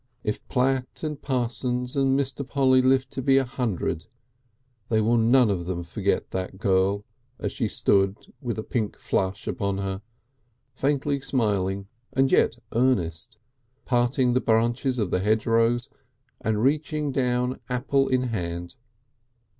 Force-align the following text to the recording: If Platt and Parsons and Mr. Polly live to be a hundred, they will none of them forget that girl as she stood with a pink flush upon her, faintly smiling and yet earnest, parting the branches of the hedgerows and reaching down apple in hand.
If 0.23 0.43
Platt 0.47 1.03
and 1.03 1.21
Parsons 1.21 1.95
and 1.95 2.17
Mr. 2.19 2.43
Polly 2.43 2.81
live 2.81 3.07
to 3.11 3.21
be 3.21 3.37
a 3.37 3.43
hundred, 3.43 4.05
they 4.89 4.99
will 4.99 5.15
none 5.15 5.51
of 5.51 5.67
them 5.67 5.83
forget 5.83 6.31
that 6.31 6.57
girl 6.57 7.05
as 7.37 7.51
she 7.51 7.67
stood 7.67 8.17
with 8.41 8.57
a 8.57 8.63
pink 8.63 8.97
flush 8.97 9.47
upon 9.47 9.77
her, 9.77 10.01
faintly 10.73 11.19
smiling 11.19 11.87
and 12.13 12.31
yet 12.31 12.55
earnest, 12.71 13.37
parting 13.85 14.33
the 14.33 14.41
branches 14.41 14.97
of 14.97 15.11
the 15.11 15.19
hedgerows 15.19 15.87
and 16.43 16.63
reaching 16.63 17.11
down 17.11 17.59
apple 17.69 18.07
in 18.07 18.23
hand. 18.29 18.73